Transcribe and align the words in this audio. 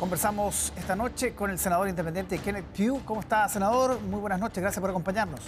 Conversamos 0.00 0.72
esta 0.78 0.96
noche 0.96 1.34
con 1.34 1.50
el 1.50 1.58
senador 1.58 1.86
independiente 1.86 2.38
Kenneth 2.38 2.64
Pugh. 2.74 3.04
¿Cómo 3.04 3.20
está, 3.20 3.46
senador? 3.50 4.00
Muy 4.00 4.18
buenas 4.18 4.40
noches, 4.40 4.62
gracias 4.62 4.80
por 4.80 4.88
acompañarnos. 4.88 5.40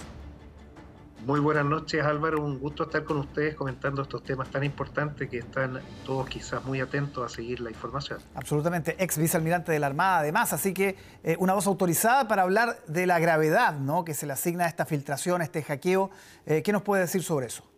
Muy 1.25 1.39
buenas 1.39 1.65
noches 1.65 2.05
Álvaro, 2.05 2.43
un 2.43 2.59
gusto 2.59 2.83
estar 2.83 3.03
con 3.03 3.17
ustedes 3.17 3.55
comentando 3.55 4.03
estos 4.03 4.23
temas 4.23 4.51
tan 4.51 4.63
importantes 4.63 5.27
que 5.27 5.39
están 5.39 5.81
todos 6.05 6.29
quizás 6.29 6.63
muy 6.65 6.81
atentos 6.81 7.25
a 7.25 7.33
seguir 7.33 7.61
la 7.61 7.71
información. 7.71 8.19
Absolutamente, 8.35 8.95
ex 9.03 9.17
vicealmirante 9.17 9.71
de 9.71 9.79
la 9.79 9.87
Armada 9.87 10.19
además, 10.19 10.53
así 10.53 10.71
que 10.71 10.97
eh, 11.23 11.35
una 11.39 11.55
voz 11.55 11.65
autorizada 11.65 12.27
para 12.27 12.43
hablar 12.43 12.77
de 12.85 13.07
la 13.07 13.17
gravedad 13.17 13.73
¿no? 13.79 14.05
que 14.05 14.13
se 14.13 14.27
le 14.27 14.33
asigna 14.33 14.65
a 14.65 14.67
esta 14.67 14.85
filtración, 14.85 15.41
a 15.41 15.45
este 15.45 15.63
hackeo. 15.63 16.11
Eh, 16.45 16.61
¿Qué 16.61 16.71
nos 16.71 16.83
puede 16.83 17.01
decir 17.01 17.23
sobre 17.23 17.47
eso? 17.47 17.72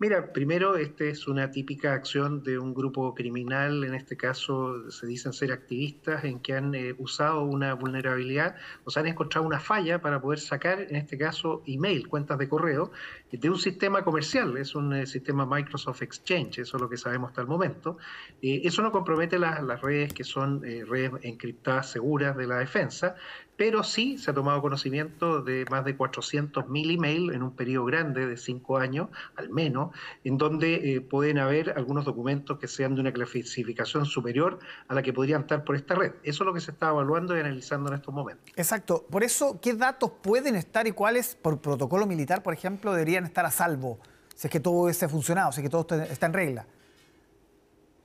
Mira, 0.00 0.32
primero, 0.32 0.76
esta 0.76 1.04
es 1.04 1.28
una 1.28 1.52
típica 1.52 1.92
acción 1.92 2.42
de 2.42 2.58
un 2.58 2.74
grupo 2.74 3.14
criminal, 3.14 3.84
en 3.84 3.94
este 3.94 4.16
caso 4.16 4.90
se 4.90 5.06
dicen 5.06 5.32
ser 5.32 5.52
activistas, 5.52 6.24
en 6.24 6.40
que 6.40 6.54
han 6.54 6.74
eh, 6.74 6.96
usado 6.98 7.44
una 7.44 7.74
vulnerabilidad 7.74 8.56
o 8.82 8.90
se 8.90 8.98
han 8.98 9.06
encontrado 9.06 9.46
una 9.46 9.60
falla 9.60 10.00
para 10.00 10.20
poder 10.20 10.40
sacar, 10.40 10.80
en 10.80 10.96
este 10.96 11.16
caso, 11.16 11.62
email, 11.66 12.08
cuentas 12.08 12.38
de 12.38 12.48
correo, 12.48 12.90
de 13.30 13.48
un 13.48 13.56
sistema 13.56 14.02
comercial, 14.02 14.56
es 14.56 14.74
un 14.74 14.92
eh, 14.94 15.06
sistema 15.06 15.46
Microsoft 15.46 16.02
Exchange, 16.02 16.58
eso 16.58 16.76
es 16.76 16.80
lo 16.80 16.88
que 16.88 16.96
sabemos 16.96 17.28
hasta 17.28 17.42
el 17.42 17.46
momento. 17.46 17.96
Eh, 18.42 18.62
eso 18.64 18.82
no 18.82 18.90
compromete 18.90 19.38
las 19.38 19.80
redes 19.80 20.12
que 20.12 20.24
son 20.24 20.60
redes 20.62 21.12
encriptadas 21.22 21.92
seguras 21.92 22.36
de 22.36 22.48
la 22.48 22.58
defensa, 22.58 23.14
pero 23.56 23.84
sí 23.84 24.18
se 24.18 24.30
ha 24.30 24.34
tomado 24.34 24.60
conocimiento 24.60 25.42
de 25.42 25.64
más 25.70 25.84
de 25.84 25.96
400.000 25.96 26.94
emails 26.94 27.34
en 27.34 27.42
un 27.42 27.52
periodo 27.52 27.84
grande 27.84 28.26
de 28.26 28.36
cinco 28.36 28.78
años, 28.78 29.08
al 29.36 29.50
menos, 29.50 29.90
en 30.24 30.38
donde 30.38 30.96
eh, 30.96 31.00
pueden 31.00 31.38
haber 31.38 31.70
algunos 31.76 32.04
documentos 32.04 32.58
que 32.58 32.68
sean 32.68 32.94
de 32.94 33.00
una 33.00 33.12
clasificación 33.12 34.06
superior 34.06 34.58
a 34.88 34.94
la 34.94 35.02
que 35.02 35.12
podrían 35.12 35.42
estar 35.42 35.64
por 35.64 35.76
esta 35.76 35.94
red. 35.94 36.12
Eso 36.22 36.42
es 36.42 36.46
lo 36.46 36.54
que 36.54 36.60
se 36.60 36.72
está 36.72 36.88
evaluando 36.88 37.36
y 37.36 37.40
analizando 37.40 37.88
en 37.90 37.96
estos 37.96 38.14
momentos. 38.14 38.52
Exacto. 38.56 39.06
Por 39.08 39.22
eso, 39.22 39.60
¿qué 39.60 39.74
datos 39.74 40.10
pueden 40.22 40.56
estar 40.56 40.86
y 40.86 40.92
cuáles, 40.92 41.36
por 41.36 41.60
protocolo 41.60 42.06
militar, 42.06 42.42
por 42.42 42.54
ejemplo, 42.54 42.92
deberían 42.92 43.24
estar 43.24 43.46
a 43.46 43.50
salvo? 43.50 43.98
Si 44.34 44.48
es 44.48 44.50
que 44.50 44.60
todo 44.60 44.88
ese 44.88 45.04
ha 45.04 45.08
funcionado, 45.08 45.52
si 45.52 45.60
es 45.60 45.62
que 45.62 45.70
todo 45.70 45.86
está 46.02 46.26
en 46.26 46.32
regla. 46.32 46.66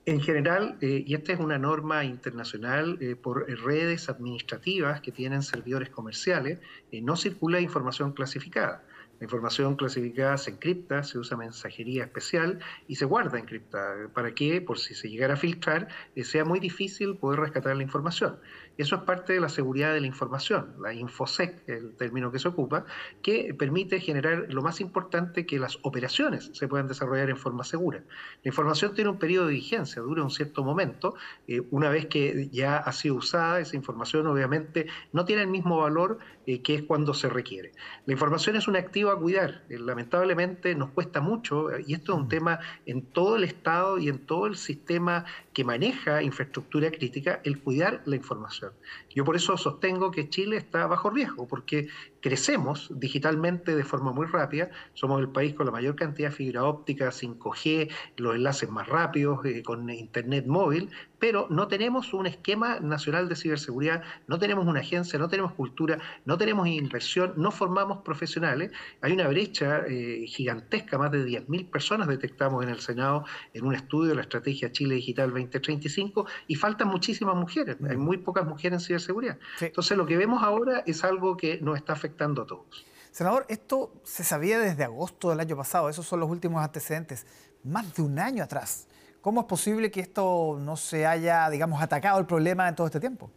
En 0.09 0.21
general, 0.21 0.75
eh, 0.81 1.03
y 1.05 1.13
esta 1.13 1.33
es 1.33 1.39
una 1.39 1.59
norma 1.59 2.03
internacional, 2.03 2.97
eh, 2.99 3.15
por 3.15 3.47
redes 3.47 4.09
administrativas 4.09 5.02
que 5.02 5.11
tienen 5.11 5.43
servidores 5.43 5.91
comerciales, 5.91 6.57
eh, 6.91 6.99
no 6.99 7.15
circula 7.15 7.59
información 7.61 8.13
clasificada. 8.13 8.83
La 9.19 9.25
información 9.25 9.75
clasificada 9.75 10.35
se 10.39 10.49
encripta, 10.49 11.03
se 11.03 11.19
usa 11.19 11.37
mensajería 11.37 12.05
especial 12.05 12.57
y 12.87 12.95
se 12.95 13.05
guarda 13.05 13.37
encriptada 13.37 14.07
para 14.07 14.33
que, 14.33 14.61
por 14.61 14.80
si 14.80 14.95
se 14.95 15.11
llegara 15.11 15.35
a 15.35 15.37
filtrar, 15.37 15.89
sea 16.23 16.43
muy 16.43 16.59
difícil 16.59 17.15
poder 17.17 17.41
rescatar 17.41 17.75
la 17.75 17.83
información. 17.83 18.39
Eso 18.80 18.95
es 18.95 19.02
parte 19.02 19.33
de 19.33 19.41
la 19.41 19.49
seguridad 19.49 19.94
de 19.94 19.99
la 19.99 20.08
información, 20.08 20.73
la 20.80 20.94
InfoSec, 20.94 21.67
el 21.67 21.97
término 21.97 22.31
que 22.31 22.39
se 22.39 22.47
ocupa, 22.47 22.86
que 23.21 23.53
permite 23.53 23.99
generar 23.99 24.45
lo 24.47 24.61
más 24.61 24.80
importante, 24.80 25.45
que 25.45 25.59
las 25.59 25.80
operaciones 25.81 26.49
se 26.53 26.66
puedan 26.69 26.88
desarrollar 26.88 27.30
en 27.30 27.36
forma 27.36 27.66
segura. 27.66 28.05
La 28.41 28.47
información 28.47 28.94
tiene 28.94 29.09
un 29.09 29.19
periodo 29.19 29.47
de 29.47 29.55
vigencia, 29.55 30.02
dura 30.02 30.23
un 30.23 30.31
cierto 30.31 30.63
momento. 30.63 31.16
Eh, 31.49 31.61
una 31.71 31.89
vez 31.89 32.05
que 32.05 32.47
ya 32.53 32.77
ha 32.77 32.94
sido 32.94 33.16
usada, 33.16 33.59
esa 33.59 33.75
información 33.75 34.25
obviamente 34.27 34.88
no 35.11 35.25
tiene 35.25 35.41
el 35.41 35.49
mismo 35.49 35.80
valor 35.80 36.19
eh, 36.45 36.61
que 36.61 36.75
es 36.75 36.83
cuando 36.83 37.14
se 37.14 37.27
requiere. 37.27 37.73
La 38.05 38.14
información 38.14 38.55
es 38.55 38.69
un 38.69 38.77
activo 38.77 39.11
a 39.11 39.19
cuidar. 39.19 39.66
Eh, 39.67 39.77
lamentablemente 39.77 40.73
nos 40.73 40.91
cuesta 40.91 41.19
mucho, 41.19 41.67
y 41.86 41.95
esto 41.95 42.14
es 42.14 42.17
un 42.17 42.30
tema 42.30 42.59
en 42.86 43.02
todo 43.02 43.36
el 43.36 43.43
Estado 43.43 43.97
y 43.97 44.08
en 44.08 44.25
todo 44.25 44.47
el 44.47 44.55
sistema 44.55 45.25
que 45.52 45.66
maneja 45.66 46.23
infraestructura 46.23 46.89
crítica, 46.91 47.41
el 47.43 47.61
cuidar 47.61 48.02
la 48.05 48.16
información. 48.16 48.68
Yo 49.13 49.23
por 49.25 49.35
eso 49.35 49.57
sostengo 49.57 50.11
que 50.11 50.29
Chile 50.29 50.57
está 50.57 50.87
bajo 50.87 51.09
riesgo, 51.09 51.47
porque 51.47 51.87
crecemos 52.21 52.91
digitalmente 52.95 53.75
de 53.75 53.83
forma 53.83 54.11
muy 54.11 54.27
rápida, 54.27 54.69
somos 54.93 55.19
el 55.21 55.30
país 55.30 55.53
con 55.53 55.65
la 55.65 55.71
mayor 55.71 55.95
cantidad 55.95 56.30
de 56.30 56.35
fibra 56.35 56.63
óptica, 56.63 57.09
5G, 57.09 57.89
los 58.17 58.35
enlaces 58.35 58.69
más 58.69 58.87
rápidos, 58.87 59.45
eh, 59.45 59.63
con 59.63 59.89
Internet 59.89 60.45
móvil, 60.47 60.89
pero 61.19 61.47
no 61.49 61.67
tenemos 61.67 62.13
un 62.13 62.25
esquema 62.25 62.79
nacional 62.79 63.27
de 63.29 63.35
ciberseguridad, 63.35 64.03
no 64.27 64.39
tenemos 64.39 64.65
una 64.65 64.79
agencia, 64.79 65.19
no 65.19 65.27
tenemos 65.27 65.53
cultura, 65.53 65.99
no 66.25 66.37
tenemos 66.37 66.67
inversión, 66.67 67.33
no 67.35 67.52
formamos 67.52 67.99
profesionales. 67.99 68.71
Hay 69.02 69.11
una 69.11 69.27
brecha 69.27 69.83
eh, 69.87 70.25
gigantesca, 70.27 70.97
más 70.97 71.11
de 71.11 71.25
10.000 71.25 71.69
personas 71.69 72.08
detectamos 72.08 72.63
en 72.63 72.69
el 72.69 72.79
Senado 72.79 73.25
en 73.53 73.65
un 73.65 73.75
estudio 73.75 74.09
de 74.09 74.15
la 74.15 74.21
Estrategia 74.21 74.71
Chile 74.71 74.95
Digital 74.95 75.29
2035 75.29 76.25
y 76.47 76.55
faltan 76.55 76.87
muchísimas 76.87 77.35
mujeres, 77.35 77.77
hay 77.87 77.97
muy 77.97 78.17
pocas 78.17 78.45
mujeres 78.45 78.81
en 78.81 78.87
ciberseguridad. 78.87 79.37
Entonces 79.59 79.97
lo 79.97 80.05
que 80.05 80.17
vemos 80.17 80.41
ahora 80.41 80.83
es 80.85 81.03
algo 81.03 81.35
que 81.35 81.59
nos 81.61 81.75
está 81.75 81.93
afectando 81.93 82.08
a 82.43 82.45
todos. 82.45 82.86
Senador, 83.11 83.45
esto 83.49 83.92
se 84.03 84.23
sabía 84.23 84.59
desde 84.59 84.83
agosto 84.83 85.30
del 85.30 85.39
año 85.39 85.58
pasado, 85.58 85.89
esos 85.89 86.05
son 86.05 86.20
los 86.20 86.30
últimos 86.30 86.64
antecedentes, 86.64 87.25
más 87.64 87.93
de 87.95 88.02
un 88.02 88.20
año 88.20 88.43
atrás. 88.43 88.87
¿Cómo 89.21 89.42
es 89.42 89.47
posible 89.47 89.92
que 89.92 89.99
esto 89.99 90.58
no 90.59 90.77
se 90.77 91.05
haya, 91.05 91.49
digamos, 91.49 91.81
atacado 91.81 92.20
el 92.20 92.25
problema 92.25 92.70
en 92.70 92.75
todo 92.75 92.87
este 92.87 92.99
tiempo? 92.99 93.30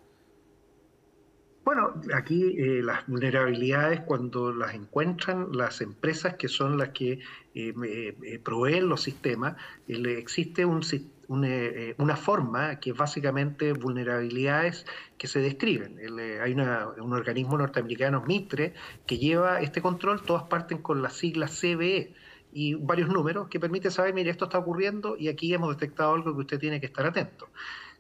Bueno, 1.65 1.95
aquí 2.13 2.57
eh, 2.59 2.83
las 2.83 3.07
vulnerabilidades 3.07 4.01
cuando 4.01 4.53
las 4.53 4.75
encuentran 4.75 5.49
las 5.53 5.81
empresas 5.81 6.35
que 6.35 6.49
son 6.49 6.77
las 6.77 6.89
que 6.89 7.21
eh, 7.55 7.73
eh, 7.85 8.39
proveen 8.43 8.89
los 8.89 9.03
sistemas, 9.03 9.57
existe 9.87 10.65
una 10.67 12.17
forma 12.17 12.81
que 12.81 12.91
es 12.91 12.97
básicamente 12.97 13.73
vulnerabilidades 13.75 14.85
que 15.17 15.29
se 15.29 15.39
describen. 15.39 15.99
hay 16.43 16.53
un 16.53 17.13
organismo 17.13 17.57
norteamericano, 17.57 18.25
MITRE, 18.27 18.75
que 19.07 19.19
lleva 19.19 19.61
este 19.61 19.81
control, 19.81 20.23
todas 20.23 20.43
parten 20.45 20.79
con 20.79 21.01
la 21.01 21.11
sigla 21.11 21.47
CBE 21.47 22.13
y 22.53 22.75
varios 22.75 23.09
números 23.09 23.49
que 23.49 23.61
permite 23.61 23.91
saber, 23.91 24.15
mire, 24.15 24.31
esto 24.31 24.47
está 24.47 24.59
ocurriendo 24.59 25.17
y 25.17 25.29
aquí 25.29 25.55
hemos 25.55 25.77
detectado 25.77 26.15
algo 26.15 26.35
que 26.35 26.41
usted 26.41 26.59
tiene 26.59 26.81
que 26.81 26.87
estar 26.87 27.07
atento. 27.07 27.49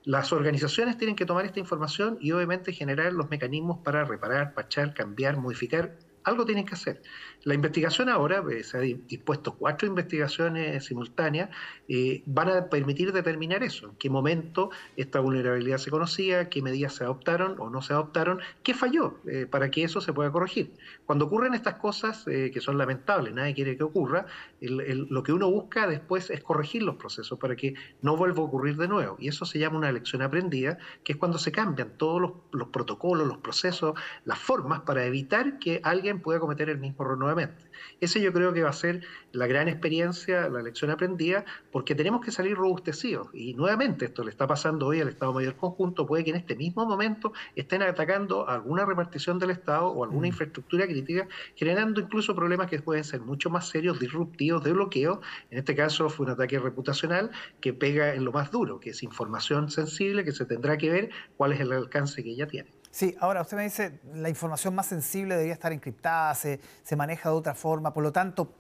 Las 0.04 0.32
organizaciones 0.32 0.96
tienen 0.96 1.16
que 1.16 1.26
tomar 1.26 1.44
esta 1.44 1.60
información 1.60 2.16
y 2.20 2.32
obviamente 2.32 2.72
generar 2.72 3.12
los 3.12 3.30
mecanismos 3.30 3.78
para 3.84 4.04
reparar, 4.04 4.52
pachar, 4.54 4.94
cambiar, 4.94 5.36
modificar 5.36 5.96
algo 6.24 6.44
tienen 6.44 6.66
que 6.66 6.74
hacer. 6.74 7.02
La 7.44 7.54
investigación 7.54 8.08
ahora, 8.08 8.44
eh, 8.50 8.62
se 8.62 8.78
ha 8.78 8.80
dispuesto 8.80 9.56
cuatro 9.56 9.88
investigaciones 9.88 10.84
simultáneas, 10.84 11.50
eh, 11.88 12.22
van 12.26 12.48
a 12.48 12.70
permitir 12.70 13.12
determinar 13.12 13.64
eso, 13.64 13.88
en 13.88 13.96
qué 13.96 14.08
momento 14.08 14.70
esta 14.96 15.18
vulnerabilidad 15.18 15.78
se 15.78 15.90
conocía, 15.90 16.48
qué 16.48 16.62
medidas 16.62 16.94
se 16.94 17.04
adoptaron 17.04 17.56
o 17.58 17.68
no 17.68 17.82
se 17.82 17.94
adoptaron, 17.94 18.40
qué 18.62 18.74
falló, 18.74 19.18
eh, 19.26 19.46
para 19.46 19.72
que 19.72 19.82
eso 19.82 20.00
se 20.00 20.12
pueda 20.12 20.30
corregir. 20.30 20.74
Cuando 21.04 21.24
ocurren 21.24 21.54
estas 21.54 21.74
cosas 21.74 22.24
que 22.24 22.60
son 22.60 22.78
lamentables, 22.78 23.34
nadie 23.34 23.54
quiere 23.54 23.76
que 23.76 23.82
ocurra, 23.82 24.26
lo 24.60 25.22
que 25.22 25.32
uno 25.32 25.50
busca 25.50 25.86
después 25.86 26.30
es 26.30 26.42
corregir 26.42 26.82
los 26.82 26.96
procesos 26.96 27.38
para 27.38 27.56
que 27.56 27.74
no 28.00 28.16
vuelva 28.16 28.40
a 28.40 28.44
ocurrir 28.44 28.76
de 28.76 28.88
nuevo. 28.88 29.16
Y 29.18 29.28
eso 29.28 29.44
se 29.44 29.58
llama 29.58 29.78
una 29.78 29.92
lección 29.92 30.22
aprendida, 30.22 30.78
que 31.04 31.12
es 31.12 31.18
cuando 31.18 31.38
se 31.38 31.52
cambian 31.52 31.96
todos 31.96 32.32
los 32.52 32.68
protocolos, 32.68 33.26
los 33.26 33.38
procesos, 33.38 33.94
las 34.24 34.38
formas 34.38 34.80
para 34.82 35.04
evitar 35.04 35.58
que 35.58 35.80
alguien 35.82 36.11
puede 36.20 36.40
cometer 36.40 36.68
el 36.68 36.78
mismo 36.78 37.04
error 37.04 37.18
nuevamente. 37.18 37.64
Ese 38.00 38.20
yo 38.20 38.32
creo 38.32 38.52
que 38.52 38.62
va 38.62 38.70
a 38.70 38.74
ser 38.74 39.02
la 39.32 39.46
gran 39.46 39.68
experiencia, 39.68 40.48
la 40.48 40.62
lección 40.62 40.90
aprendida, 40.90 41.44
porque 41.70 41.94
tenemos 41.94 42.24
que 42.24 42.30
salir 42.30 42.56
robustecidos. 42.56 43.28
Y 43.32 43.54
nuevamente 43.54 44.06
esto 44.06 44.24
le 44.24 44.30
está 44.30 44.46
pasando 44.46 44.86
hoy 44.86 45.00
al 45.00 45.08
Estado 45.08 45.32
Mayor 45.32 45.56
Conjunto, 45.56 46.06
puede 46.06 46.24
que 46.24 46.30
en 46.30 46.36
este 46.36 46.56
mismo 46.56 46.84
momento 46.86 47.32
estén 47.56 47.82
atacando 47.82 48.48
alguna 48.48 48.84
repartición 48.84 49.38
del 49.38 49.50
Estado 49.50 49.88
o 49.88 50.04
alguna 50.04 50.26
mm. 50.26 50.32
infraestructura 50.32 50.86
crítica, 50.86 51.28
generando 51.54 52.00
incluso 52.00 52.34
problemas 52.34 52.68
que 52.68 52.80
pueden 52.80 53.04
ser 53.04 53.20
mucho 53.20 53.50
más 53.50 53.68
serios, 53.68 53.98
disruptivos, 53.98 54.62
de 54.64 54.72
bloqueo. 54.72 55.20
En 55.50 55.58
este 55.58 55.74
caso 55.74 56.08
fue 56.08 56.26
un 56.26 56.32
ataque 56.32 56.58
reputacional 56.58 57.30
que 57.60 57.72
pega 57.72 58.14
en 58.14 58.24
lo 58.24 58.32
más 58.32 58.50
duro, 58.50 58.80
que 58.80 58.90
es 58.90 59.02
información 59.02 59.70
sensible 59.70 60.24
que 60.24 60.32
se 60.32 60.46
tendrá 60.46 60.76
que 60.78 60.90
ver 60.90 61.10
cuál 61.36 61.52
es 61.52 61.60
el 61.60 61.72
alcance 61.72 62.22
que 62.22 62.30
ella 62.30 62.46
tiene. 62.46 62.70
Sí, 62.92 63.16
ahora 63.20 63.40
usted 63.40 63.56
me 63.56 63.62
dice, 63.62 64.00
la 64.12 64.28
información 64.28 64.74
más 64.74 64.84
sensible 64.84 65.34
debería 65.34 65.54
estar 65.54 65.72
encriptada, 65.72 66.34
se, 66.34 66.60
maneja 66.94 67.30
de 67.30 67.34
otra 67.34 67.54
forma, 67.54 67.94
por 67.94 68.02
lo 68.02 68.12
tanto, 68.12 68.52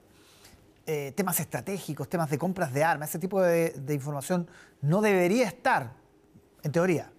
eh, 0.86 1.12
temas 1.14 1.38
estratégicos, 1.38 2.08
temas 2.08 2.30
de 2.30 2.38
compras 2.38 2.72
de 2.72 2.82
armas, 2.82 3.10
ese 3.10 3.18
tipo 3.18 3.42
de, 3.42 3.74
información 3.90 4.48
no 4.80 5.02
debería 5.02 5.46
estar, 5.46 5.92
en 6.62 6.72
teoría. 6.72 7.11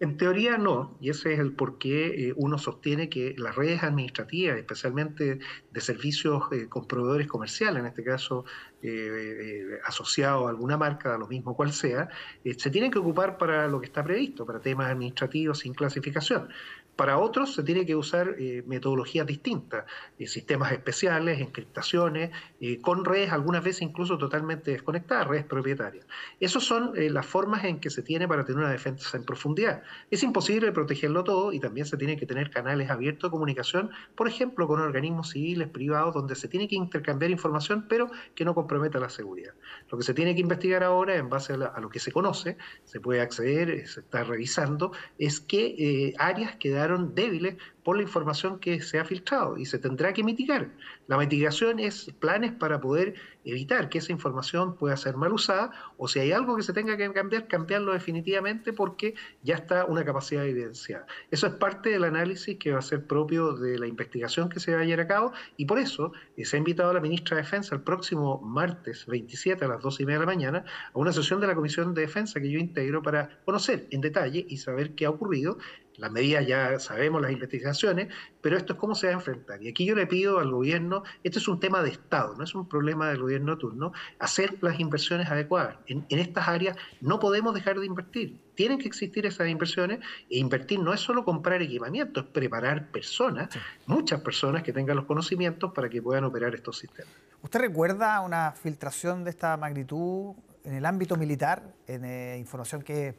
En 0.00 0.16
teoría 0.16 0.58
no, 0.58 0.96
y 1.00 1.10
ese 1.10 1.32
es 1.32 1.40
el 1.40 1.54
por 1.54 1.78
qué 1.78 2.28
eh, 2.28 2.34
uno 2.36 2.56
sostiene 2.56 3.08
que 3.08 3.34
las 3.36 3.56
redes 3.56 3.82
administrativas, 3.82 4.56
especialmente 4.56 5.40
de 5.72 5.80
servicios 5.80 6.44
eh, 6.52 6.68
con 6.68 6.86
proveedores 6.86 7.26
comerciales, 7.26 7.80
en 7.80 7.86
este 7.86 8.04
caso 8.04 8.44
asociado 9.84 10.46
a 10.46 10.50
alguna 10.50 10.76
marca, 10.76 11.16
a 11.16 11.18
lo 11.18 11.26
mismo 11.26 11.56
cual 11.56 11.72
sea, 11.72 12.08
se 12.44 12.70
tienen 12.70 12.92
que 12.92 13.00
ocupar 13.00 13.36
para 13.36 13.66
lo 13.66 13.80
que 13.80 13.86
está 13.86 14.04
previsto, 14.04 14.46
para 14.46 14.60
temas 14.60 14.88
administrativos 14.88 15.58
sin 15.58 15.74
clasificación. 15.74 16.48
Para 16.98 17.16
otros 17.20 17.54
se 17.54 17.62
tiene 17.62 17.86
que 17.86 17.94
usar 17.94 18.34
eh, 18.40 18.64
metodologías 18.66 19.24
distintas, 19.24 19.84
eh, 20.18 20.26
sistemas 20.26 20.72
especiales, 20.72 21.40
encriptaciones, 21.40 22.32
eh, 22.60 22.80
con 22.80 23.04
redes 23.04 23.30
algunas 23.30 23.62
veces 23.62 23.82
incluso 23.82 24.18
totalmente 24.18 24.72
desconectadas, 24.72 25.28
redes 25.28 25.44
propietarias. 25.44 26.04
Esas 26.40 26.64
son 26.64 26.90
las 26.96 27.24
formas 27.24 27.62
en 27.62 27.78
que 27.78 27.88
se 27.88 28.02
tiene 28.02 28.26
para 28.26 28.44
tener 28.44 28.62
una 28.62 28.72
defensa 28.72 29.16
en 29.16 29.22
profundidad. 29.22 29.84
Es 30.10 30.24
imposible 30.24 30.72
protegerlo 30.72 31.22
todo 31.22 31.52
y 31.52 31.60
también 31.60 31.86
se 31.86 31.96
tiene 31.96 32.16
que 32.16 32.26
tener 32.26 32.50
canales 32.50 32.90
abiertos 32.90 33.30
de 33.30 33.30
comunicación, 33.30 33.90
por 34.16 34.26
ejemplo, 34.26 34.66
con 34.66 34.80
organismos 34.80 35.30
civiles, 35.30 35.68
privados, 35.68 36.14
donde 36.14 36.34
se 36.34 36.48
tiene 36.48 36.66
que 36.66 36.74
intercambiar 36.74 37.30
información, 37.30 37.86
pero 37.88 38.10
que 38.34 38.44
no 38.44 38.56
comprometa 38.56 38.98
la 38.98 39.08
seguridad. 39.08 39.54
Lo 39.88 39.98
que 39.98 40.02
se 40.02 40.14
tiene 40.14 40.34
que 40.34 40.40
investigar 40.40 40.82
ahora, 40.82 41.14
en 41.14 41.28
base 41.28 41.52
a, 41.52 41.78
lo 41.80 41.90
que 41.90 42.00
se 42.00 42.10
conoce, 42.10 42.56
se 42.82 42.98
puede 42.98 43.20
acceder, 43.20 43.86
se 43.86 44.00
está 44.00 44.24
revisando, 44.24 44.90
es 45.16 45.38
qué 45.38 46.12
áreas 46.18 46.56
quedaron 46.56 46.87
débiles 46.96 47.56
por 47.82 47.96
la 47.96 48.02
información 48.02 48.58
que 48.58 48.80
se 48.82 48.98
ha 48.98 49.04
filtrado 49.04 49.56
y 49.56 49.64
se 49.64 49.78
tendrá 49.78 50.12
que 50.12 50.22
mitigar. 50.22 50.70
La 51.06 51.16
mitigación 51.16 51.78
es 51.78 52.12
planes 52.18 52.52
para 52.52 52.80
poder 52.80 53.14
evitar 53.44 53.88
que 53.88 53.98
esa 53.98 54.12
información 54.12 54.76
pueda 54.76 54.96
ser 54.96 55.16
mal 55.16 55.32
usada 55.32 55.70
o 55.96 56.06
si 56.06 56.18
hay 56.18 56.32
algo 56.32 56.56
que 56.56 56.62
se 56.62 56.74
tenga 56.74 56.96
que 56.96 57.10
cambiar, 57.12 57.48
cambiarlo 57.48 57.92
definitivamente 57.92 58.72
porque 58.74 59.14
ya 59.42 59.54
está 59.54 59.86
una 59.86 60.04
capacidad 60.04 60.46
evidenciada. 60.46 61.06
Eso 61.30 61.46
es 61.46 61.54
parte 61.54 61.88
del 61.90 62.04
análisis 62.04 62.58
que 62.58 62.72
va 62.72 62.78
a 62.78 62.82
ser 62.82 63.06
propio 63.06 63.54
de 63.54 63.78
la 63.78 63.86
investigación 63.86 64.50
que 64.50 64.60
se 64.60 64.74
va 64.74 64.82
a 64.82 64.84
llevar 64.84 65.00
a 65.00 65.08
cabo 65.08 65.32
y 65.56 65.64
por 65.64 65.78
eso 65.78 66.12
eh, 66.36 66.44
se 66.44 66.56
ha 66.56 66.58
invitado 66.58 66.90
a 66.90 66.94
la 66.94 67.00
ministra 67.00 67.36
de 67.36 67.42
Defensa 67.42 67.74
el 67.74 67.80
próximo 67.80 68.40
martes 68.42 69.06
27 69.06 69.64
a 69.64 69.68
las 69.68 69.80
12 69.80 70.02
y 70.02 70.06
media 70.06 70.18
de 70.18 70.26
la 70.26 70.32
mañana 70.32 70.64
a 70.92 70.98
una 70.98 71.12
sesión 71.12 71.40
de 71.40 71.46
la 71.46 71.54
Comisión 71.54 71.94
de 71.94 72.02
Defensa 72.02 72.40
que 72.40 72.50
yo 72.50 72.58
integro 72.58 73.02
para 73.02 73.40
conocer 73.44 73.86
en 73.90 74.02
detalle 74.02 74.44
y 74.46 74.58
saber 74.58 74.94
qué 74.94 75.06
ha 75.06 75.10
ocurrido 75.10 75.56
las 75.98 76.10
medidas 76.12 76.46
ya 76.46 76.78
sabemos, 76.78 77.20
las 77.20 77.32
investigaciones, 77.32 78.08
pero 78.40 78.56
esto 78.56 78.72
es 78.72 78.78
cómo 78.78 78.94
se 78.94 79.08
va 79.08 79.12
a 79.12 79.16
enfrentar. 79.16 79.62
Y 79.62 79.68
aquí 79.68 79.84
yo 79.84 79.94
le 79.94 80.06
pido 80.06 80.38
al 80.38 80.50
gobierno, 80.50 81.02
este 81.24 81.38
es 81.38 81.48
un 81.48 81.60
tema 81.60 81.82
de 81.82 81.90
Estado, 81.90 82.34
no 82.36 82.44
es 82.44 82.54
un 82.54 82.68
problema 82.68 83.08
del 83.08 83.20
gobierno 83.20 83.58
turno, 83.58 83.92
hacer 84.18 84.56
las 84.62 84.78
inversiones 84.80 85.28
adecuadas. 85.28 85.76
En, 85.86 86.06
estas 86.08 86.48
áreas 86.48 86.76
no 87.00 87.18
podemos 87.18 87.54
dejar 87.54 87.78
de 87.78 87.86
invertir. 87.86 88.40
Tienen 88.54 88.78
que 88.78 88.88
existir 88.88 89.26
esas 89.26 89.48
inversiones 89.48 90.00
e 90.30 90.38
invertir 90.38 90.80
no 90.80 90.92
es 90.92 91.00
solo 91.00 91.24
comprar 91.24 91.62
equipamiento, 91.62 92.20
es 92.20 92.26
preparar 92.26 92.90
personas, 92.90 93.48
muchas 93.86 94.20
personas 94.20 94.62
que 94.62 94.72
tengan 94.72 94.96
los 94.96 95.04
conocimientos 95.04 95.72
para 95.72 95.88
que 95.88 96.00
puedan 96.00 96.24
operar 96.24 96.54
estos 96.54 96.78
sistemas. 96.78 97.12
¿Usted 97.42 97.60
recuerda 97.60 98.20
una 98.20 98.52
filtración 98.52 99.24
de 99.24 99.30
esta 99.30 99.56
magnitud 99.56 100.34
en 100.64 100.74
el 100.74 100.86
ámbito 100.86 101.16
militar, 101.16 101.62
en 101.86 102.04
eh, 102.04 102.36
información 102.38 102.82
que 102.82 103.14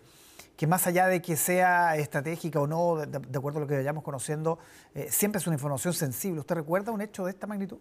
que 0.59 0.67
más 0.67 0.85
allá 0.88 1.07
de 1.07 1.21
que 1.21 1.38
sea 1.38 1.95
estratégica 1.95 2.59
o 2.59 2.67
no, 2.67 2.97
de, 2.97 3.38
acuerdo 3.38 3.59
a 3.59 3.61
lo 3.61 3.67
que 3.67 3.77
vayamos 3.77 4.03
conociendo, 4.03 4.59
eh, 4.94 5.07
siempre 5.09 5.39
es 5.39 5.47
una 5.47 5.56
información 5.56 5.94
sensible. 5.94 6.41
¿Usted 6.41 6.56
recuerda 6.56 6.91
un 6.91 7.00
hecho 7.00 7.23
de 7.23 7.31
esta 7.31 7.47
magnitud? 7.47 7.77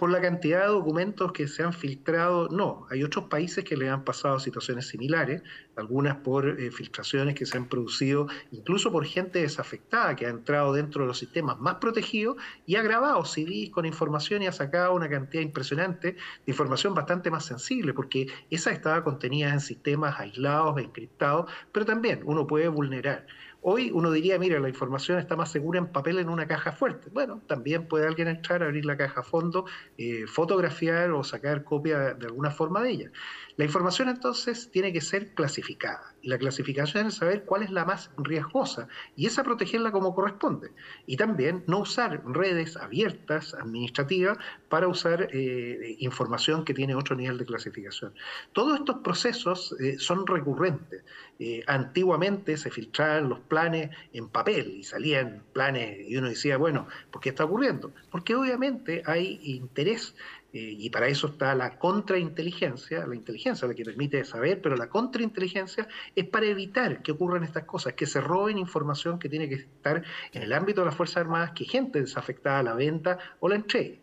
Por 0.00 0.10
la 0.10 0.22
cantidad 0.22 0.62
de 0.62 0.68
documentos 0.68 1.30
que 1.32 1.46
se 1.46 1.62
han 1.62 1.74
filtrado, 1.74 2.48
no. 2.48 2.86
Hay 2.88 3.04
otros 3.04 3.26
países 3.26 3.64
que 3.64 3.76
le 3.76 3.90
han 3.90 4.02
pasado 4.02 4.40
situaciones 4.40 4.88
similares, 4.88 5.42
algunas 5.76 6.16
por 6.16 6.58
eh, 6.58 6.70
filtraciones 6.70 7.34
que 7.34 7.44
se 7.44 7.58
han 7.58 7.68
producido 7.68 8.26
incluso 8.50 8.90
por 8.90 9.04
gente 9.04 9.42
desafectada 9.42 10.16
que 10.16 10.24
ha 10.24 10.30
entrado 10.30 10.72
dentro 10.72 11.02
de 11.02 11.08
los 11.08 11.18
sistemas 11.18 11.60
más 11.60 11.74
protegidos 11.74 12.36
y 12.64 12.76
ha 12.76 12.82
grabado 12.82 13.26
CDs 13.26 13.68
con 13.68 13.84
información 13.84 14.42
y 14.42 14.46
ha 14.46 14.52
sacado 14.52 14.94
una 14.94 15.10
cantidad 15.10 15.42
impresionante 15.42 16.12
de 16.12 16.18
información 16.46 16.94
bastante 16.94 17.30
más 17.30 17.44
sensible, 17.44 17.92
porque 17.92 18.26
esa 18.48 18.70
estaba 18.70 19.04
contenida 19.04 19.52
en 19.52 19.60
sistemas 19.60 20.18
aislados, 20.18 20.78
encriptados, 20.78 21.50
pero 21.72 21.84
también 21.84 22.22
uno 22.24 22.46
puede 22.46 22.68
vulnerar. 22.68 23.26
Hoy 23.62 23.90
uno 23.92 24.10
diría, 24.10 24.38
mira, 24.38 24.58
la 24.58 24.68
información 24.68 25.18
está 25.18 25.36
más 25.36 25.50
segura 25.52 25.78
en 25.78 25.88
papel 25.92 26.18
en 26.18 26.30
una 26.30 26.46
caja 26.46 26.72
fuerte. 26.72 27.10
Bueno, 27.12 27.42
también 27.46 27.88
puede 27.88 28.06
alguien 28.06 28.28
entrar, 28.28 28.62
abrir 28.62 28.86
la 28.86 28.96
caja 28.96 29.20
a 29.20 29.22
fondo, 29.22 29.66
eh, 29.98 30.24
fotografiar 30.26 31.10
o 31.10 31.22
sacar 31.22 31.62
copia 31.62 32.14
de 32.14 32.26
alguna 32.26 32.50
forma 32.50 32.82
de 32.82 32.90
ella. 32.90 33.10
La 33.56 33.64
información 33.66 34.08
entonces 34.08 34.70
tiene 34.70 34.92
que 34.92 35.02
ser 35.02 35.34
clasificada 35.34 36.14
la 36.22 36.38
clasificación 36.38 37.06
es 37.06 37.14
saber 37.14 37.44
cuál 37.44 37.62
es 37.62 37.70
la 37.70 37.84
más 37.84 38.10
riesgosa 38.16 38.88
y 39.16 39.26
esa 39.26 39.42
protegerla 39.42 39.92
como 39.92 40.14
corresponde. 40.14 40.70
Y 41.06 41.16
también 41.16 41.64
no 41.66 41.78
usar 41.80 42.22
redes 42.26 42.76
abiertas, 42.76 43.54
administrativas, 43.54 44.38
para 44.68 44.88
usar 44.88 45.28
eh, 45.32 45.96
información 45.98 46.64
que 46.64 46.74
tiene 46.74 46.94
otro 46.94 47.16
nivel 47.16 47.38
de 47.38 47.46
clasificación. 47.46 48.14
Todos 48.52 48.78
estos 48.78 48.98
procesos 48.98 49.74
eh, 49.80 49.98
son 49.98 50.26
recurrentes. 50.26 51.02
Eh, 51.38 51.62
antiguamente 51.66 52.56
se 52.56 52.70
filtraban 52.70 53.28
los 53.28 53.40
planes 53.40 53.90
en 54.12 54.28
papel 54.28 54.76
y 54.76 54.84
salían 54.84 55.42
planes 55.52 56.08
y 56.08 56.16
uno 56.16 56.28
decía, 56.28 56.58
bueno, 56.58 56.86
¿por 57.10 57.22
qué 57.22 57.30
está 57.30 57.44
ocurriendo? 57.44 57.92
Porque 58.10 58.34
obviamente 58.34 59.02
hay 59.06 59.40
interés 59.42 60.14
eh, 60.52 60.74
y 60.78 60.90
para 60.90 61.06
eso 61.06 61.28
está 61.28 61.54
la 61.54 61.78
contrainteligencia, 61.78 63.06
la 63.06 63.14
inteligencia 63.14 63.68
la 63.68 63.74
que 63.74 63.84
permite 63.84 64.24
saber, 64.24 64.60
pero 64.60 64.76
la 64.76 64.88
contrainteligencia 64.88 65.86
es 66.16 66.24
para 66.26 66.46
evitar 66.46 67.02
que 67.02 67.12
ocurran 67.12 67.44
estas 67.44 67.64
cosas, 67.64 67.92
que 67.92 68.06
se 68.06 68.20
roben 68.20 68.58
información 68.58 69.18
que 69.18 69.28
tiene 69.28 69.48
que 69.48 69.54
estar 69.56 70.02
en 70.32 70.42
el 70.42 70.52
ámbito 70.52 70.80
de 70.80 70.86
las 70.86 70.96
Fuerzas 70.96 71.18
Armadas, 71.18 71.52
que 71.52 71.64
gente 71.64 72.00
desafectada 72.00 72.62
la 72.62 72.74
venta 72.74 73.18
o 73.38 73.48
la 73.48 73.54
entregue. 73.56 74.00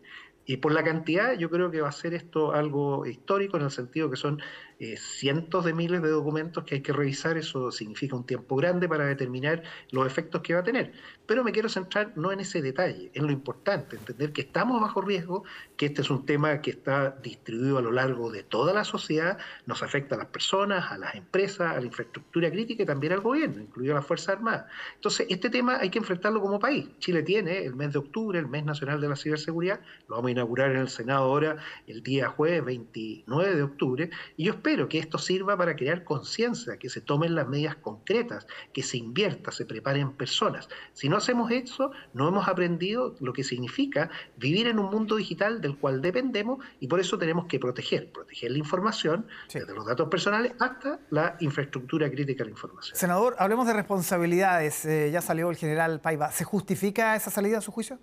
Y 0.48 0.56
por 0.56 0.72
la 0.72 0.82
cantidad, 0.82 1.36
yo 1.36 1.50
creo 1.50 1.70
que 1.70 1.82
va 1.82 1.90
a 1.90 1.92
ser 1.92 2.14
esto 2.14 2.52
algo 2.52 3.04
histórico 3.04 3.58
en 3.58 3.64
el 3.64 3.70
sentido 3.70 4.08
que 4.08 4.16
son 4.16 4.40
eh, 4.78 4.96
cientos 4.96 5.62
de 5.66 5.74
miles 5.74 6.00
de 6.00 6.08
documentos 6.08 6.64
que 6.64 6.76
hay 6.76 6.80
que 6.80 6.94
revisar, 6.94 7.36
eso 7.36 7.70
significa 7.70 8.16
un 8.16 8.24
tiempo 8.24 8.56
grande 8.56 8.88
para 8.88 9.04
determinar 9.04 9.62
los 9.90 10.06
efectos 10.06 10.40
que 10.40 10.54
va 10.54 10.60
a 10.60 10.62
tener. 10.62 10.92
Pero 11.26 11.44
me 11.44 11.52
quiero 11.52 11.68
centrar 11.68 12.14
no 12.16 12.32
en 12.32 12.40
ese 12.40 12.62
detalle, 12.62 13.10
en 13.12 13.26
lo 13.26 13.32
importante, 13.32 13.96
entender 13.96 14.32
que 14.32 14.40
estamos 14.40 14.80
bajo 14.80 15.02
riesgo, 15.02 15.44
que 15.76 15.84
este 15.84 16.00
es 16.00 16.08
un 16.08 16.24
tema 16.24 16.62
que 16.62 16.70
está 16.70 17.10
distribuido 17.22 17.76
a 17.76 17.82
lo 17.82 17.92
largo 17.92 18.30
de 18.30 18.42
toda 18.42 18.72
la 18.72 18.84
sociedad, 18.84 19.36
nos 19.66 19.82
afecta 19.82 20.14
a 20.14 20.18
las 20.18 20.28
personas, 20.28 20.90
a 20.90 20.96
las 20.96 21.14
empresas, 21.14 21.76
a 21.76 21.80
la 21.80 21.84
infraestructura 21.84 22.50
crítica 22.50 22.84
y 22.84 22.86
también 22.86 23.12
al 23.12 23.20
gobierno, 23.20 23.60
incluido 23.60 23.92
a 23.92 23.96
las 23.96 24.06
Fuerzas 24.06 24.36
Armadas. 24.36 24.64
Entonces, 24.94 25.26
este 25.28 25.50
tema 25.50 25.76
hay 25.78 25.90
que 25.90 25.98
enfrentarlo 25.98 26.40
como 26.40 26.58
país. 26.58 26.88
Chile 27.00 27.22
tiene 27.22 27.66
el 27.66 27.74
mes 27.74 27.92
de 27.92 27.98
octubre, 27.98 28.38
el 28.38 28.46
mes 28.46 28.64
nacional 28.64 28.98
de 28.98 29.10
la 29.10 29.16
ciberseguridad, 29.16 29.80
lo 30.08 30.16
vamos 30.16 30.30
a 30.30 30.30
inaugurar 30.38 30.70
en 30.70 30.78
el 30.78 30.88
Senado 30.88 31.24
ahora 31.24 31.56
el 31.86 32.02
día 32.02 32.28
jueves 32.28 32.64
29 32.64 33.56
de 33.56 33.62
octubre, 33.62 34.10
y 34.36 34.44
yo 34.44 34.52
espero 34.52 34.88
que 34.88 34.98
esto 34.98 35.18
sirva 35.18 35.56
para 35.56 35.76
crear 35.76 36.04
conciencia, 36.04 36.78
que 36.78 36.88
se 36.88 37.00
tomen 37.00 37.34
las 37.34 37.48
medidas 37.48 37.76
concretas, 37.76 38.46
que 38.72 38.82
se 38.82 38.96
invierta, 38.96 39.50
se 39.50 39.66
preparen 39.66 40.12
personas. 40.12 40.68
Si 40.92 41.08
no 41.08 41.16
hacemos 41.16 41.50
eso, 41.50 41.90
no 42.14 42.28
hemos 42.28 42.48
aprendido 42.48 43.14
lo 43.20 43.32
que 43.32 43.44
significa 43.44 44.10
vivir 44.36 44.68
en 44.68 44.78
un 44.78 44.90
mundo 44.90 45.16
digital 45.16 45.60
del 45.60 45.76
cual 45.76 46.00
dependemos 46.00 46.64
y 46.80 46.86
por 46.86 47.00
eso 47.00 47.18
tenemos 47.18 47.46
que 47.46 47.58
proteger, 47.58 48.10
proteger 48.12 48.50
la 48.52 48.58
información, 48.58 49.26
desde 49.52 49.74
los 49.74 49.86
datos 49.86 50.08
personales 50.08 50.52
hasta 50.58 51.00
la 51.10 51.36
infraestructura 51.40 52.10
crítica 52.10 52.44
de 52.44 52.50
la 52.50 52.50
información. 52.50 52.96
Senador, 52.96 53.34
hablemos 53.38 53.66
de 53.66 53.72
responsabilidades. 53.72 54.84
Eh, 54.84 55.10
ya 55.10 55.20
salió 55.20 55.50
el 55.50 55.56
general 55.56 56.00
Paiva. 56.00 56.30
¿Se 56.30 56.44
justifica 56.44 57.16
esa 57.16 57.30
salida 57.30 57.58
a 57.58 57.60
su 57.60 57.72
juicio? 57.72 57.98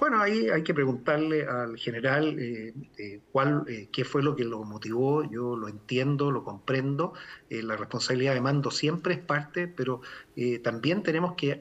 Bueno, 0.00 0.22
ahí 0.22 0.48
hay 0.48 0.62
que 0.62 0.72
preguntarle 0.72 1.44
al 1.44 1.76
general 1.76 2.38
eh, 2.38 2.72
eh, 2.96 3.20
cuál, 3.30 3.64
eh, 3.68 3.90
qué 3.92 4.06
fue 4.06 4.22
lo 4.22 4.34
que 4.34 4.44
lo 4.44 4.64
motivó. 4.64 5.22
Yo 5.30 5.56
lo 5.56 5.68
entiendo, 5.68 6.30
lo 6.30 6.42
comprendo. 6.42 7.12
la 7.50 7.76
responsabilidad 7.76 8.32
de 8.32 8.40
mando 8.40 8.70
siempre 8.70 9.12
es 9.12 9.20
parte, 9.20 9.68
pero 9.68 10.00
también 10.62 11.02
tenemos 11.02 11.34
que 11.34 11.60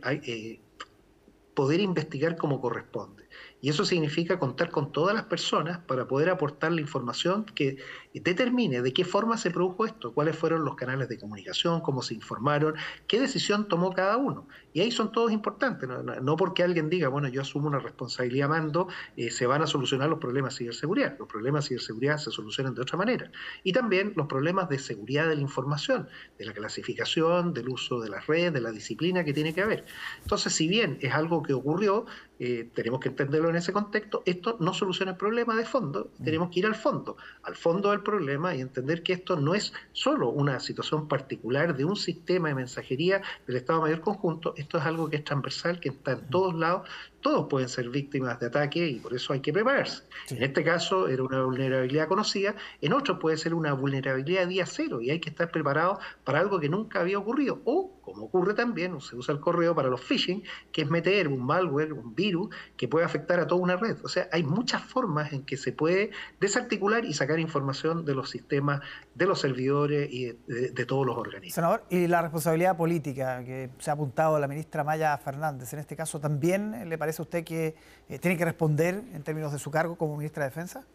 poder 1.53 1.81
investigar 1.81 2.37
como 2.37 2.61
corresponde. 2.61 3.28
Y 3.61 3.69
eso 3.69 3.83
significa 3.83 4.39
contar 4.39 4.71
con 4.71 4.91
todas 4.91 5.13
las 5.13 5.25
personas 5.25 5.79
para 5.79 6.07
poder 6.07 6.29
aportar 6.29 6.71
la 6.71 6.81
información 6.81 7.45
que 7.45 7.77
determine 8.13 8.81
de 8.81 8.93
qué 8.93 9.03
forma 9.05 9.37
se 9.37 9.51
produjo 9.51 9.85
esto, 9.85 10.13
cuáles 10.13 10.35
fueron 10.35 10.63
los 10.63 10.75
canales 10.75 11.09
de 11.09 11.17
comunicación, 11.17 11.81
cómo 11.81 12.01
se 12.01 12.13
informaron, 12.13 12.75
qué 13.07 13.19
decisión 13.19 13.67
tomó 13.67 13.91
cada 13.91 14.17
uno. 14.17 14.47
Y 14.73 14.81
ahí 14.81 14.91
son 14.91 15.11
todos 15.11 15.31
importantes, 15.31 15.89
no, 16.21 16.35
porque 16.37 16.63
alguien 16.63 16.89
diga, 16.89 17.09
bueno, 17.09 17.27
yo 17.27 17.41
asumo 17.41 17.67
una 17.67 17.79
responsabilidad 17.79 18.49
mando, 18.49 18.87
eh, 19.17 19.29
se 19.31 19.45
van 19.45 19.61
a 19.61 19.67
solucionar 19.67 20.09
los 20.09 20.19
problemas 20.19 20.53
de 20.53 20.59
ciberseguridad. 20.59 21.17
Los 21.19 21.27
problemas 21.27 21.65
de 21.65 21.69
ciberseguridad 21.69 22.17
se 22.17 22.31
solucionan 22.31 22.75
de 22.75 22.81
otra 22.81 22.97
manera. 22.97 23.31
Y 23.63 23.73
también 23.73 24.13
los 24.15 24.27
problemas 24.27 24.69
de 24.69 24.79
seguridad 24.79 25.27
de 25.27 25.35
la 25.35 25.41
información, 25.41 26.07
de 26.37 26.45
la 26.45 26.53
clasificación, 26.53 27.53
del 27.53 27.69
uso 27.69 27.99
de 27.99 28.09
las 28.09 28.27
redes, 28.27 28.53
de 28.53 28.61
la 28.61 28.71
disciplina 28.71 29.23
que 29.23 29.33
tiene 29.33 29.53
que 29.53 29.61
haber. 29.61 29.85
Entonces, 30.21 30.53
si 30.53 30.67
bien 30.67 30.97
es 31.01 31.13
algo 31.13 31.43
que 31.43 31.53
ocurrió, 31.53 32.05
eh, 32.39 32.69
tenemos 32.73 33.01
que 33.01 33.09
entenderlo 33.09 33.48
en 33.49 33.57
ese 33.57 33.73
contexto, 33.73 34.23
esto 34.25 34.57
no 34.59 34.73
soluciona 34.73 35.11
el 35.11 35.17
problema 35.17 35.55
de 35.55 35.65
fondo, 35.65 36.11
mm. 36.17 36.23
tenemos 36.23 36.49
que 36.49 36.59
ir 36.59 36.65
al 36.65 36.75
fondo, 36.75 37.17
al 37.43 37.55
fondo 37.55 37.91
del 37.91 38.01
problema 38.01 38.55
y 38.55 38.61
entender 38.61 39.03
que 39.03 39.13
esto 39.13 39.35
no 39.35 39.55
es 39.55 39.73
solo 39.91 40.29
una 40.29 40.59
situación 40.59 41.07
particular 41.07 41.75
de 41.75 41.85
un 41.85 41.95
sistema 41.95 42.49
de 42.49 42.55
mensajería 42.55 43.21
del 43.47 43.57
Estado 43.57 43.81
Mayor 43.81 44.01
Conjunto, 44.01 44.53
esto 44.57 44.77
es 44.77 44.85
algo 44.85 45.09
que 45.09 45.17
es 45.17 45.23
transversal, 45.23 45.79
que 45.79 45.89
está 45.89 46.11
en 46.11 46.19
mm. 46.19 46.29
todos 46.29 46.55
lados, 46.55 46.89
todos 47.21 47.47
pueden 47.49 47.67
ser 47.67 47.89
víctimas 47.89 48.39
de 48.39 48.47
ataque 48.47 48.87
y 48.87 48.99
por 48.99 49.13
eso 49.13 49.33
hay 49.33 49.41
que 49.41 49.51
prepararse. 49.51 50.03
En 50.29 50.41
este 50.41 50.63
caso 50.63 51.07
era 51.07 51.23
una 51.23 51.43
vulnerabilidad 51.43 52.07
conocida, 52.07 52.55
en 52.81 52.93
otros 52.93 53.19
puede 53.19 53.37
ser 53.37 53.53
una 53.53 53.73
vulnerabilidad 53.73 54.47
día 54.47 54.65
cero 54.65 55.01
y 55.01 55.09
hay 55.09 55.19
que 55.19 55.29
estar 55.29 55.51
preparado 55.51 55.99
para 56.23 56.39
algo 56.39 56.59
que 56.59 56.69
nunca 56.69 57.01
había 57.01 57.19
ocurrido. 57.19 57.61
O, 57.65 57.98
como 58.11 58.25
ocurre 58.25 58.53
también, 58.53 58.99
se 59.01 59.15
usa 59.15 59.33
el 59.33 59.39
correo 59.39 59.75
para 59.75 59.89
los 59.89 60.01
phishing, 60.01 60.43
que 60.71 60.83
es 60.83 60.89
meter 60.89 61.27
un 61.27 61.45
malware, 61.45 61.93
un 61.93 62.15
virus 62.15 62.49
que 62.77 62.87
puede 62.87 63.05
afectar 63.05 63.39
a 63.39 63.47
toda 63.47 63.61
una 63.61 63.75
red. 63.75 63.97
O 64.03 64.07
sea, 64.07 64.27
hay 64.31 64.43
muchas 64.43 64.83
formas 64.83 65.33
en 65.33 65.43
que 65.43 65.57
se 65.57 65.71
puede 65.71 66.11
desarticular 66.39 67.05
y 67.05 67.13
sacar 67.13 67.39
información 67.39 68.05
de 68.05 68.15
los 68.15 68.29
sistemas, 68.29 68.81
de 69.15 69.25
los 69.25 69.39
servidores 69.39 70.09
y 70.11 70.33
de, 70.47 70.85
todos 70.85 71.05
los 71.05 71.17
organismos. 71.17 71.53
Senador, 71.53 71.83
y 71.89 72.07
la 72.07 72.21
responsabilidad 72.21 72.75
política 72.77 73.43
que 73.43 73.69
se 73.79 73.89
ha 73.89 73.93
apuntado 73.93 74.39
la 74.39 74.47
ministra 74.47 74.83
Maya 74.83 75.17
Fernández, 75.17 75.71
en 75.73 75.79
este 75.79 75.95
caso 75.95 76.19
también 76.19 76.89
le 76.89 76.97
parece 76.97 77.21
a 77.21 77.23
usted 77.23 77.43
que 77.43 77.75
eh, 78.07 78.19
tiene 78.19 78.37
que 78.37 78.45
responder 78.45 79.03
en 79.13 79.23
términos 79.23 79.51
de 79.51 79.59
su 79.59 79.69
cargo 79.69 79.97
como 79.97 80.17
ministra 80.17 80.43
de 80.43 80.49
Defensa? 80.49 80.85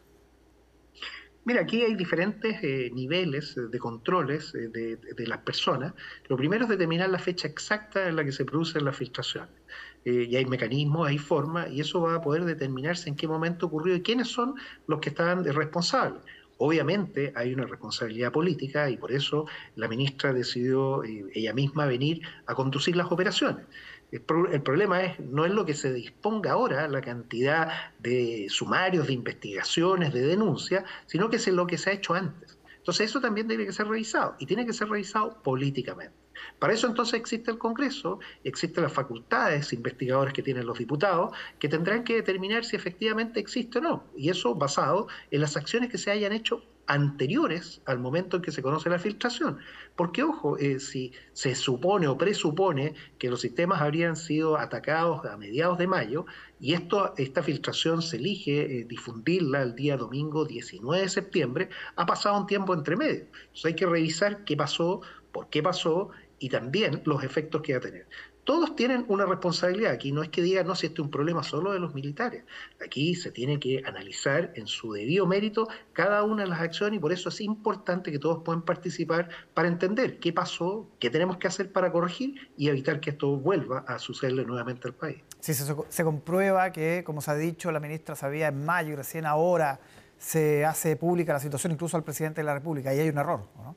Mira, 1.46 1.60
aquí 1.60 1.82
hay 1.82 1.94
diferentes 1.94 2.58
eh, 2.62 2.90
niveles 2.94 3.54
de 3.54 3.78
controles 3.78 4.54
eh, 4.54 4.68
de, 4.68 5.26
las 5.26 5.38
personas. 5.38 5.92
Lo 6.28 6.38
primero 6.38 6.64
es 6.64 6.70
determinar 6.70 7.10
la 7.10 7.18
fecha 7.18 7.46
exacta 7.46 8.08
en 8.08 8.16
la 8.16 8.24
que 8.24 8.32
se 8.32 8.46
producen 8.46 8.84
las 8.84 8.96
filtraciones. 8.96 9.52
Eh, 10.06 10.26
y 10.30 10.36
hay 10.36 10.46
mecanismos, 10.46 11.06
hay 11.06 11.18
formas, 11.18 11.70
y 11.70 11.80
eso 11.80 12.00
va 12.00 12.14
a 12.14 12.22
poder 12.22 12.44
determinarse 12.46 13.10
en 13.10 13.16
qué 13.16 13.28
momento 13.28 13.66
ocurrió 13.66 13.94
y 13.94 14.00
quiénes 14.00 14.28
son 14.28 14.54
los 14.86 15.00
que 15.00 15.10
estaban 15.10 15.44
responsables. 15.44 16.22
Obviamente 16.56 17.32
hay 17.36 17.52
una 17.52 17.66
responsabilidad 17.66 18.32
política 18.32 18.88
y 18.88 18.96
por 18.96 19.12
eso 19.12 19.46
la 19.76 19.88
ministra 19.88 20.32
decidió 20.32 21.02
ella 21.04 21.52
misma 21.52 21.84
venir 21.84 22.22
a 22.46 22.54
conducir 22.54 22.96
las 22.96 23.10
operaciones. 23.10 23.66
El, 24.10 24.22
problema 24.22 25.02
es, 25.02 25.18
no 25.18 25.44
es 25.44 25.52
lo 25.52 25.64
que 25.64 25.74
se 25.74 25.92
disponga 25.92 26.52
ahora, 26.52 26.86
la 26.88 27.00
cantidad 27.00 27.92
de 27.98 28.46
sumarios, 28.48 29.08
de 29.08 29.12
investigaciones, 29.12 30.12
de 30.12 30.22
denuncias, 30.22 30.84
sino 31.06 31.30
que 31.30 31.36
es 31.36 31.48
lo 31.48 31.66
que 31.66 31.78
se 31.78 31.90
ha 31.90 31.92
hecho 31.94 32.14
antes. 32.14 32.58
Entonces 32.76 33.10
eso 33.10 33.20
también 33.20 33.48
tiene 33.48 33.64
que 33.66 33.72
ser 33.72 33.88
revisado 33.88 34.36
y 34.38 34.46
tiene 34.46 34.66
que 34.66 34.72
ser 34.72 34.88
revisado 34.88 35.42
políticamente. 35.42 36.23
Para 36.58 36.72
eso 36.72 36.86
entonces 36.86 37.14
existe 37.14 37.50
el 37.50 37.58
Congreso, 37.58 38.18
existen 38.42 38.84
las 38.84 38.92
facultades 38.92 39.72
investigadoras 39.72 40.32
que 40.32 40.42
tienen 40.42 40.66
los 40.66 40.78
diputados, 40.78 41.36
que 41.58 41.68
tendrán 41.68 42.04
que 42.04 42.14
determinar 42.14 42.64
si 42.64 42.76
efectivamente 42.76 43.40
existe 43.40 43.78
o 43.78 43.82
no. 43.82 44.04
Y 44.16 44.30
eso 44.30 44.54
basado 44.54 45.08
en 45.30 45.40
las 45.40 45.56
acciones 45.56 45.90
que 45.90 45.98
se 45.98 46.10
hayan 46.10 46.32
hecho 46.32 46.62
anteriores 46.86 47.80
al 47.86 47.98
momento 47.98 48.36
en 48.36 48.42
que 48.42 48.52
se 48.52 48.62
conoce 48.62 48.90
la 48.90 48.98
filtración. 48.98 49.58
Porque, 49.96 50.22
ojo, 50.22 50.58
eh, 50.58 50.80
si 50.80 51.12
se 51.32 51.54
supone 51.54 52.08
o 52.08 52.18
presupone 52.18 52.94
que 53.18 53.30
los 53.30 53.40
sistemas 53.40 53.80
habrían 53.80 54.16
sido 54.16 54.58
atacados 54.58 55.24
a 55.24 55.36
mediados 55.36 55.78
de 55.78 55.86
mayo, 55.86 56.26
y 56.60 56.74
esto, 56.74 57.14
esta 57.16 57.42
filtración 57.42 58.02
se 58.02 58.16
elige 58.16 58.80
eh, 58.80 58.84
difundirla 58.84 59.62
el 59.62 59.74
día 59.74 59.96
domingo 59.96 60.44
19 60.44 61.02
de 61.02 61.08
septiembre, 61.08 61.68
ha 61.96 62.06
pasado 62.06 62.38
un 62.38 62.46
tiempo 62.46 62.74
entre 62.74 62.96
medio. 62.96 63.24
Entonces 63.24 63.64
hay 63.64 63.74
que 63.74 63.86
revisar 63.86 64.44
qué 64.44 64.56
pasó, 64.56 65.00
por 65.32 65.48
qué 65.48 65.62
pasó 65.62 66.10
y 66.44 66.50
también 66.50 67.00
los 67.06 67.24
efectos 67.24 67.62
que 67.62 67.72
va 67.72 67.78
a 67.78 67.80
tener 67.80 68.06
todos 68.44 68.76
tienen 68.76 69.04
una 69.08 69.24
responsabilidad. 69.24 69.92
Aquí 69.92 70.12
no 70.12 70.22
es 70.22 70.28
que 70.28 70.42
digan, 70.42 70.66
no, 70.66 70.74
si 70.74 70.86
este 70.86 71.00
es 71.00 71.04
un 71.04 71.10
problema 71.10 71.42
solo 71.42 71.72
de 71.72 71.80
los 71.80 71.94
militares. 71.94 72.44
Aquí 72.84 73.14
se 73.14 73.30
tiene 73.30 73.58
que 73.58 73.82
analizar 73.86 74.52
en 74.54 74.66
su 74.66 74.92
debido 74.92 75.26
mérito 75.26 75.66
cada 75.94 76.22
una 76.22 76.42
de 76.42 76.50
las 76.50 76.60
acciones 76.60 76.98
y 76.98 77.00
por 77.00 77.12
eso 77.12 77.30
es 77.30 77.40
importante 77.40 78.12
que 78.12 78.18
todos 78.18 78.42
puedan 78.44 78.62
participar 78.62 79.30
para 79.54 79.68
entender 79.68 80.18
qué 80.20 80.32
pasó, 80.32 80.86
qué 80.98 81.08
tenemos 81.08 81.38
que 81.38 81.48
hacer 81.48 81.72
para 81.72 81.90
corregir 81.90 82.50
y 82.56 82.68
evitar 82.68 83.00
que 83.00 83.10
esto 83.10 83.36
vuelva 83.36 83.84
a 83.88 83.98
sucederle 83.98 84.44
nuevamente 84.44 84.88
al 84.88 84.94
país. 84.94 85.22
Sí, 85.40 85.54
se, 85.54 85.74
se 85.88 86.04
comprueba 86.04 86.70
que, 86.70 87.02
como 87.04 87.22
se 87.22 87.30
ha 87.30 87.34
dicho, 87.34 87.72
la 87.72 87.80
ministra 87.80 88.14
sabía 88.14 88.48
en 88.48 88.62
mayo 88.64 88.92
y 88.92 88.96
recién 88.96 89.24
ahora 89.24 89.80
se 90.18 90.64
hace 90.64 90.96
pública 90.96 91.32
la 91.32 91.40
situación 91.40 91.72
incluso 91.72 91.96
al 91.96 92.04
presidente 92.04 92.42
de 92.42 92.44
la 92.44 92.54
República 92.54 92.94
y 92.94 93.00
hay 93.00 93.08
un 93.08 93.18
error, 93.18 93.46
¿no? 93.56 93.74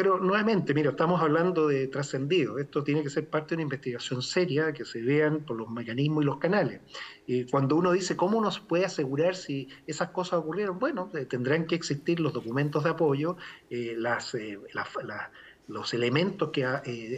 Pero 0.00 0.18
nuevamente, 0.18 0.72
mira, 0.72 0.92
estamos 0.92 1.20
hablando 1.20 1.68
de 1.68 1.86
trascendido. 1.86 2.58
Esto 2.58 2.82
tiene 2.82 3.02
que 3.02 3.10
ser 3.10 3.28
parte 3.28 3.50
de 3.50 3.56
una 3.56 3.64
investigación 3.64 4.22
seria, 4.22 4.72
que 4.72 4.86
se 4.86 5.02
vean 5.02 5.40
por 5.40 5.58
los 5.58 5.68
mecanismos 5.68 6.22
y 6.22 6.26
los 6.26 6.38
canales. 6.38 6.80
Y 7.26 7.44
cuando 7.44 7.76
uno 7.76 7.92
dice 7.92 8.16
cómo 8.16 8.38
uno 8.38 8.48
puede 8.66 8.86
asegurar 8.86 9.36
si 9.36 9.68
esas 9.86 10.08
cosas 10.08 10.38
ocurrieron, 10.38 10.78
bueno, 10.78 11.10
eh, 11.12 11.26
tendrán 11.26 11.66
que 11.66 11.74
existir 11.74 12.18
los 12.18 12.32
documentos 12.32 12.82
de 12.82 12.88
apoyo, 12.88 13.36
eh, 13.68 13.98
eh, 13.98 14.58
los 15.68 15.92
elementos 15.92 16.48
que 16.48 16.64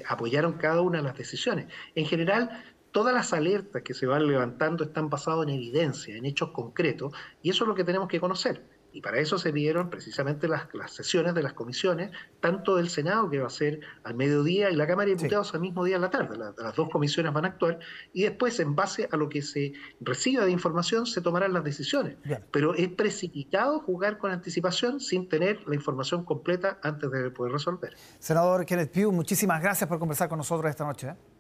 apoyaron 0.09 0.55
cada 0.55 0.81
una 0.81 0.99
de 0.99 1.05
las 1.05 1.17
decisiones. 1.17 1.69
En 1.95 2.07
general, 2.07 2.65
todas 2.91 3.15
las 3.15 3.33
alertas 3.33 3.83
que 3.83 3.95
se 3.95 4.07
van 4.07 4.27
levantando 4.27 4.83
están 4.83 5.09
basadas 5.09 5.45
en 5.45 5.51
evidencia, 5.51 6.17
en 6.17 6.25
hechos 6.25 6.51
concretos, 6.51 7.13
y 7.43 7.51
eso 7.51 7.63
es 7.63 7.69
lo 7.69 7.77
que 7.77 7.85
tenemos 7.85 8.09
que 8.09 8.19
conocer. 8.19 8.72
Y 8.93 9.01
para 9.01 9.19
eso 9.19 9.39
se 9.39 9.53
vieron 9.53 9.91
precisamente 9.91 10.49
las, 10.49 10.69
sesiones 10.89 11.35
de 11.35 11.43
las 11.43 11.55
comisiones, 11.55 12.11
tanto 12.41 12.77
del 12.77 12.89
Senado, 12.89 13.31
que 13.31 13.39
va 13.39 13.47
a 13.47 13.51
ser 13.51 13.81
al 14.05 14.15
mediodía, 14.15 14.71
y 14.71 14.77
la 14.77 14.87
Cámara 14.87 15.09
de 15.09 15.17
Diputados 15.17 15.55
al 15.55 15.61
mismo 15.61 15.85
día 15.85 15.97
a 15.97 16.01
la 16.01 16.11
tarde. 16.11 16.37
las 16.39 16.75
dos 16.77 16.89
comisiones 16.91 17.33
van 17.33 17.45
a 17.45 17.49
actuar 17.49 17.79
y 18.13 18.23
después, 18.23 18.61
en 18.61 18.75
base 18.75 19.09
a 19.11 19.17
lo 19.17 19.29
que 19.29 19.43
se 19.43 19.73
reciba 20.01 20.45
de 20.45 20.51
información, 20.51 21.07
se 21.07 21.21
tomarán 21.21 21.53
las 21.53 21.65
decisiones. 21.65 22.17
Pero 22.51 22.75
es 22.75 22.89
precipitado 22.89 23.81
jugar 23.81 24.19
con 24.19 24.31
anticipación 24.31 25.01
sin 25.01 25.29
tener 25.29 25.67
la 25.67 25.75
información 25.75 26.25
completa 26.25 26.79
antes 26.83 27.11
de 27.11 27.31
poder 27.31 27.53
resolver. 27.53 27.95
Senador 28.19 28.67
Kenneth 28.67 28.93
Pugh, 28.93 29.13
muchísimas 29.13 29.61
gracias 29.63 29.89
por 29.89 29.99
conversar 29.99 30.29
con 30.29 30.39
nosotros 30.39 30.69
esta 30.71 30.85
noche. 30.85 31.09
¿eh? 31.09 31.32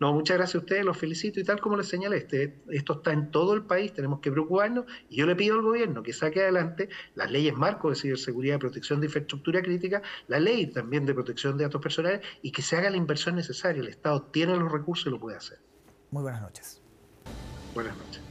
No, 0.00 0.12
muchas 0.12 0.36
gracias 0.36 0.56
a 0.56 0.58
ustedes, 0.58 0.84
los 0.84 0.96
felicito 0.96 1.40
y 1.40 1.44
tal 1.44 1.60
como 1.60 1.76
les 1.76 1.88
señalé, 1.88 2.18
este, 2.18 2.60
esto 2.70 2.94
está 2.94 3.12
en 3.12 3.30
todo 3.30 3.54
el 3.54 3.64
país, 3.64 3.92
tenemos 3.92 4.20
que 4.20 4.30
preocuparnos 4.30 4.84
y 5.08 5.16
yo 5.16 5.26
le 5.26 5.36
pido 5.36 5.56
al 5.56 5.62
gobierno 5.62 6.02
que 6.02 6.12
saque 6.12 6.42
adelante 6.42 6.88
las 7.14 7.30
leyes 7.30 7.54
marco 7.54 7.90
de 7.90 7.96
ciberseguridad 7.96 8.56
y 8.56 8.58
protección 8.58 9.00
de 9.00 9.06
infraestructura 9.06 9.62
crítica, 9.62 10.02
la 10.28 10.40
ley 10.40 10.66
también 10.66 11.06
de 11.06 11.14
protección 11.14 11.56
de 11.56 11.64
datos 11.64 11.80
personales 11.80 12.20
y 12.42 12.52
que 12.52 12.62
se 12.62 12.76
haga 12.76 12.90
la 12.90 12.96
inversión 12.96 13.36
necesaria. 13.36 13.80
El 13.80 13.88
Estado 13.88 14.22
tiene 14.22 14.56
los 14.56 14.70
recursos 14.70 15.06
y 15.06 15.10
lo 15.10 15.20
puede 15.20 15.36
hacer. 15.36 15.58
Muy 16.10 16.22
buenas 16.22 16.42
noches. 16.42 16.82
Buenas 17.74 17.96
noches. 17.96 18.23